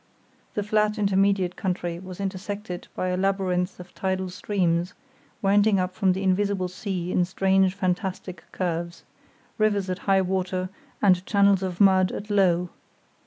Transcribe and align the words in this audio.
The 0.55 0.63
flat 0.63 0.97
intermediate 0.97 1.55
country 1.55 1.99
was 1.99 2.19
intersected 2.19 2.87
by 2.95 3.09
a 3.09 3.17
labyrinth 3.17 3.79
of 3.79 3.93
tidal 3.93 4.31
streams, 4.31 4.95
winding 5.43 5.79
up 5.79 5.93
from 5.93 6.13
the 6.13 6.23
invisible 6.23 6.69
sea 6.69 7.11
in 7.11 7.23
strange 7.23 7.75
fantastic 7.75 8.43
curves—rivers 8.51 9.91
at 9.91 9.99
high 10.09 10.21
water, 10.23 10.69
and 11.03 11.23
channels 11.27 11.61
of 11.61 11.79
mud 11.79 12.11
at 12.11 12.31
low. 12.31 12.69